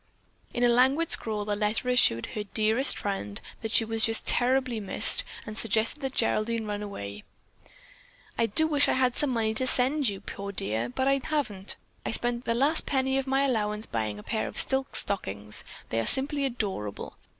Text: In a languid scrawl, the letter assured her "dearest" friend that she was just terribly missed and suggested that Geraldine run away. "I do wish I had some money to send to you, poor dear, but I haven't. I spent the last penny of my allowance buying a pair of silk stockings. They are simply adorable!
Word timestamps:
In 0.51 0.63
a 0.63 0.67
languid 0.67 1.11
scrawl, 1.11 1.45
the 1.45 1.55
letter 1.55 1.87
assured 1.89 2.25
her 2.33 2.43
"dearest" 2.43 2.97
friend 2.97 3.39
that 3.61 3.71
she 3.71 3.85
was 3.85 4.03
just 4.05 4.25
terribly 4.25 4.79
missed 4.79 5.23
and 5.45 5.55
suggested 5.55 5.99
that 6.01 6.15
Geraldine 6.15 6.65
run 6.65 6.81
away. 6.81 7.23
"I 8.35 8.47
do 8.47 8.65
wish 8.65 8.89
I 8.89 8.93
had 8.93 9.15
some 9.15 9.29
money 9.29 9.53
to 9.53 9.67
send 9.67 10.07
to 10.07 10.13
you, 10.13 10.19
poor 10.19 10.51
dear, 10.51 10.89
but 10.89 11.07
I 11.07 11.21
haven't. 11.23 11.75
I 12.03 12.09
spent 12.09 12.45
the 12.45 12.55
last 12.55 12.87
penny 12.87 13.19
of 13.19 13.27
my 13.27 13.43
allowance 13.43 13.85
buying 13.85 14.17
a 14.17 14.23
pair 14.23 14.47
of 14.47 14.59
silk 14.59 14.95
stockings. 14.95 15.63
They 15.89 15.99
are 15.99 16.07
simply 16.07 16.45
adorable! 16.45 17.17